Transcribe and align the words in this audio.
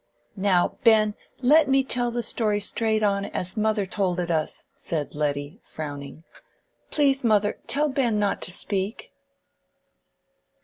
"Now, 0.35 0.79
Ben, 0.83 1.13
let 1.43 1.67
me 1.69 1.83
tell 1.83 2.09
the 2.09 2.23
story 2.23 2.59
straight 2.59 3.03
on, 3.03 3.25
as 3.25 3.55
mother 3.55 3.85
told 3.85 4.19
it 4.19 4.31
us," 4.31 4.63
said 4.73 5.13
Letty, 5.13 5.59
frowning. 5.61 6.23
"Please, 6.89 7.23
mother, 7.23 7.59
tell 7.67 7.87
Ben 7.87 8.17
not 8.17 8.41
to 8.41 8.51
speak." 8.51 9.11